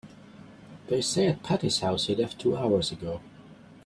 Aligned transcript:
They 0.87 0.99
say 1.01 1.27
at 1.27 1.43
Patti's 1.43 1.81
house 1.81 2.05
he 2.07 2.15
left 2.15 2.39
two 2.39 2.57
hours 2.57 2.91
ago. 2.91 3.21